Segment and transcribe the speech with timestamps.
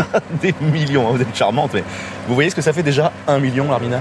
[0.42, 1.84] Des millions, hein, vous êtes charmante, mais
[2.26, 4.00] vous voyez ce que ça fait déjà un million, Larmina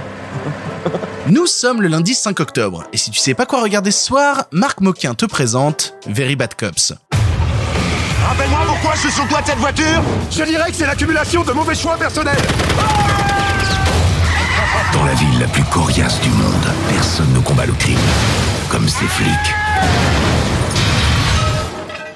[1.28, 4.46] Nous sommes le lundi 5 octobre, et si tu sais pas quoi regarder ce soir,
[4.52, 6.94] Marc Moquin te présente Very Bad Cops.
[8.26, 10.02] Rappelle-moi pourquoi je suis sur toi de cette voiture
[10.32, 12.38] Je dirais que c'est l'accumulation de mauvais choix personnels
[14.94, 17.98] Dans la ville la plus coriace du monde, personne ne combat le crime
[18.70, 19.56] comme ces flics.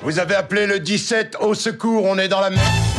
[0.03, 2.90] Vous avez appelé le 17 au secours, on est dans la merde.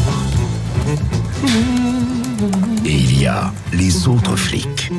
[2.84, 4.91] Et il y a les autres flics.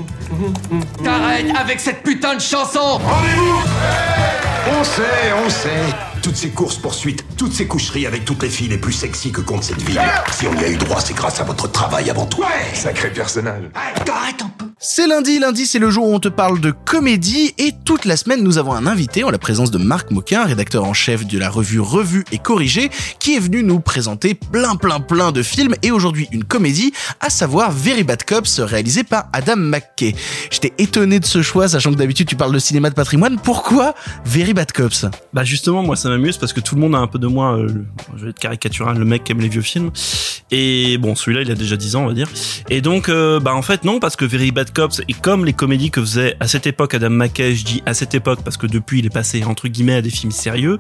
[1.03, 3.61] T'arrêtes avec cette putain de chanson Rendez-vous
[4.79, 6.12] On sait, on sait.
[6.23, 9.61] Toutes ces courses-poursuites, toutes ces coucheries avec toutes les filles les plus sexy que compte
[9.63, 9.99] cette ville.
[10.31, 12.39] Si on y a eu droit, c'est grâce à votre travail avant tout.
[12.39, 13.63] Ouais Sacré personnage.
[13.75, 17.53] Arrête un peu C'est lundi, lundi c'est le jour où on te parle de comédie
[17.57, 20.85] et toute la semaine nous avons un invité en la présence de Marc Moquin, rédacteur
[20.85, 25.01] en chef de la revue Revue et Corrigée, qui est venu nous présenter plein plein
[25.01, 29.57] plein de films et aujourd'hui une comédie, à savoir Very Bad Cops réalisé par Adam
[29.57, 30.15] McKay.
[30.51, 33.37] J'étais étonné de ce choix, sachant que d'habitude tu parles de cinéma de patrimoine.
[33.43, 33.93] Pourquoi
[34.25, 35.05] Very Bad Cops?
[35.33, 37.57] Bah justement, moi ça m'amuse parce que tout le monde a un peu de moi,
[37.57, 37.67] euh,
[38.15, 39.91] je vais être caricatural, le mec qui aime les vieux films.
[40.51, 42.29] Et bon, celui-là il a déjà 10 ans on va dire.
[42.69, 45.53] Et donc, euh, bah en fait non, parce que Very Bad Cops est comme les
[45.53, 48.67] comédies que faisait à cette époque Adam McKay, je dis à cette époque parce que
[48.67, 50.77] depuis il est passé entre guillemets à des films sérieux,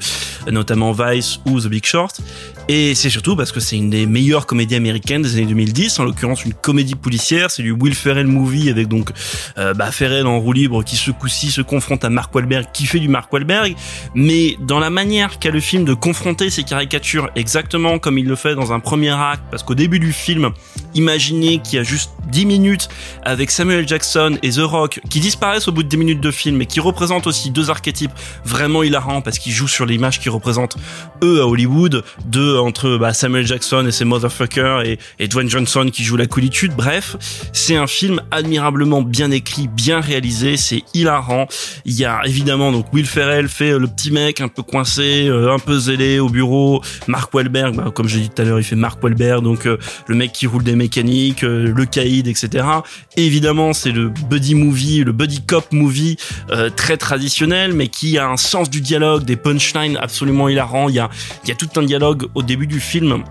[0.51, 2.21] notamment Vice ou The Big Short.
[2.69, 6.05] Et c'est surtout parce que c'est une des meilleures comédies américaines des années 2010, en
[6.05, 9.11] l'occurrence une comédie policière, c'est du Will Ferrell movie avec donc
[9.57, 12.85] euh, bah, Ferrell en roue libre qui ce coup-ci se confronte à Mark Wahlberg qui
[12.85, 13.75] fait du Mark Wahlberg,
[14.15, 18.35] mais dans la manière qu'a le film de confronter ces caricatures exactement comme il le
[18.35, 20.51] fait dans un premier acte, parce qu'au début du film,
[20.93, 22.89] imaginez qu'il y a juste 10 minutes
[23.23, 26.61] avec Samuel Jackson et The Rock qui disparaissent au bout de 10 minutes de film
[26.61, 28.11] et qui représentent aussi deux archétypes
[28.45, 30.77] vraiment hilarants parce qu'ils jouent sur l'image qui représente
[31.23, 35.89] eux à Hollywood, deux entre bah, Samuel Jackson et ses motherfuckers et, et Dwayne Johnson
[35.91, 36.73] qui joue la coolitude.
[36.75, 37.15] Bref,
[37.53, 41.47] c'est un film admirablement bien écrit, bien réalisé, c'est hilarant.
[41.85, 45.53] Il y a évidemment donc Will Ferrell fait le petit mec un peu coincé, euh,
[45.53, 46.81] un peu zélé au bureau.
[47.07, 49.65] Mark Wahlberg, bah, comme je l'ai dit tout à l'heure, il fait Mark Wahlberg, donc
[49.65, 52.65] euh, le mec qui roule des mécaniques, euh, le caïd, etc.
[53.17, 56.17] Et évidemment, c'est le buddy movie, le buddy cop movie
[56.75, 60.89] très traditionnel, mais qui a un sens du dialogue, des punchlines absolument hilarants.
[60.89, 61.03] Il y
[61.43, 63.23] il y a tout un dialogue au début du film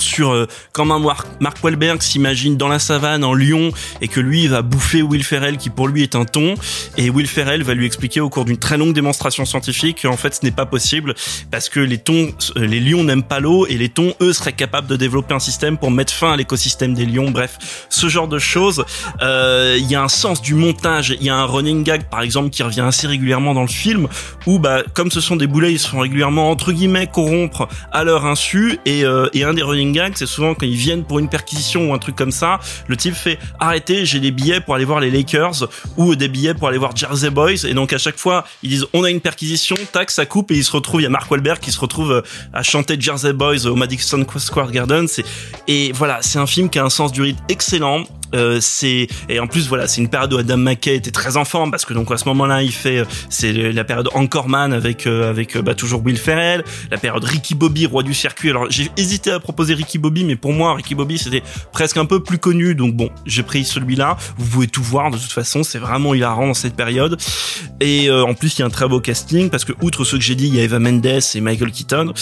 [0.00, 1.26] sur euh, comment Mark,
[1.62, 5.70] Wahlberg s'imagine dans la savane en lion et que lui va bouffer Will Ferrell qui
[5.70, 6.54] pour lui est un thon
[6.96, 10.34] et Will Ferrell va lui expliquer au cours d'une très longue démonstration scientifique qu'en fait
[10.34, 11.14] ce n'est pas possible
[11.50, 14.52] parce que les thons euh, les lions n'aiment pas l'eau et les thons eux seraient
[14.52, 17.30] capables de développer un système pour mettre fin à l'écosystème des lions.
[17.30, 18.84] Bref ce genre de choses
[19.22, 21.14] Euh, il y a un sens du montage.
[21.20, 24.08] Il y a un running gag par exemple qui revient assez régulièrement dans le film
[24.46, 28.04] où bah comme ce sont des boulets ils se font régulièrement entre guillemets corrompre à
[28.04, 31.28] leur insu et, euh, et un des running c'est souvent quand ils viennent pour une
[31.28, 34.84] perquisition ou un truc comme ça le type fait arrêtez j'ai des billets pour aller
[34.84, 37.64] voir les Lakers ou des billets pour aller voir Jersey Boys.
[37.64, 40.56] Et donc à chaque fois ils disent on a une perquisition tac ça coupe et
[40.56, 43.32] il se retrouve il y a Mark Wahlberg qui se retrouve euh, à chanter Jersey
[43.32, 45.06] Boys au Madison Square Garden.
[45.66, 48.04] Et voilà c'est un film qui a un sens du rythme excellent
[48.34, 51.44] euh, c'est et en plus voilà c'est une période où Adam McKay était très en
[51.44, 55.06] forme parce que donc à ce moment-là il fait euh, c'est la période Anchorman avec
[55.06, 58.50] euh, avec euh, bah, toujours Will Ferrell la période Ricky Bobby roi du circuit.
[58.50, 61.42] Alors j'ai hésité à proposer Ricky Bobby mais pour moi Ricky Bobby c'était
[61.72, 62.74] presque un peu plus connu.
[62.74, 64.16] Donc bon j'ai pris celui-là.
[64.38, 67.18] Vous pouvez tout voir de toute façon c'est vraiment hilarant dans cette période.
[67.80, 70.18] Et euh, en plus il y a un très beau casting parce que outre ceux
[70.18, 72.12] que j'ai dit il y a Eva Mendes et Michael Keaton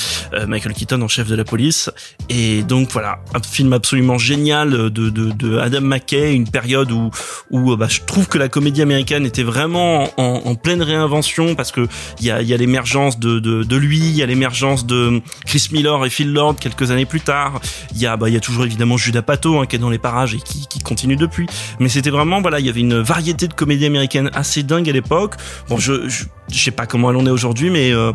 [0.47, 1.91] Michael Keaton en chef de la police.
[2.29, 7.11] Et donc voilà un film absolument génial de, de, de Adam McKay une période où
[7.51, 11.87] où bah, je trouve que la comédie américaine était vraiment en, pleine réinvention parce que
[12.21, 15.21] il y a, y a l'émergence de, de, de lui il y a l'émergence de
[15.47, 17.61] Chris Miller et Phil Lord quelques années plus tard.
[17.93, 19.91] Il y a bah, il y a toujours évidemment Judah Pato hein, qui est dans
[19.91, 21.47] les parages et qui, qui continue depuis.
[21.79, 24.93] Mais c'était vraiment voilà il y avait une variété de comédies américaines assez dingue à
[24.93, 25.35] l'époque.
[25.69, 28.13] Bon je, je je sais pas comment elle en est aujourd'hui mais euh,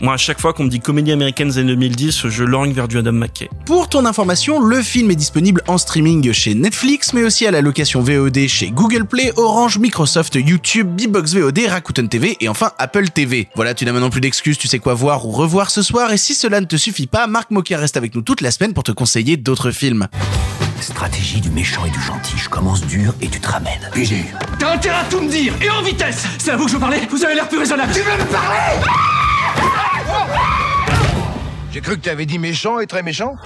[0.00, 2.88] moi, à chaque fois qu'on me dit comédie américaine des années 2010, je lorgne vers
[2.88, 3.48] du Adam McKay.
[3.66, 7.60] Pour ton information, le film est disponible en streaming chez Netflix, mais aussi à la
[7.60, 13.08] location VOD chez Google Play, Orange, Microsoft, YouTube, Bbox VOD, Rakuten TV et enfin Apple
[13.08, 13.48] TV.
[13.54, 16.16] Voilà, tu n'as maintenant plus d'excuses, tu sais quoi voir ou revoir ce soir, et
[16.16, 18.84] si cela ne te suffit pas, Marc Moquin reste avec nous toute la semaine pour
[18.84, 20.06] te conseiller d'autres films.
[20.80, 22.38] Stratégie du méchant et du gentil.
[22.38, 23.90] Je commence dur et tu te ramènes.
[23.92, 24.24] PG.
[24.58, 26.80] T'as intérêt à tout me dire Et en vitesse C'est à vous que je veux
[26.80, 28.69] parler Vous avez l'air plus raisonnable Tu veux me parler?
[31.80, 33.36] J'ai cru que t'avais dit méchant et très méchant.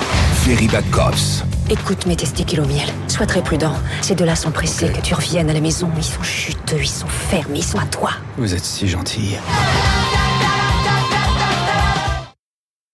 [0.44, 1.44] Very Bad Cops.
[1.70, 2.88] Écoute mes testicules au miel.
[3.06, 3.75] Sois très prudent.
[4.00, 5.88] Ces deux-là sont pressés que tu reviennes à la maison.
[5.96, 8.10] Ils sont juteux, ils sont fermes, ils sont à toi.
[8.36, 9.36] Vous êtes si gentil.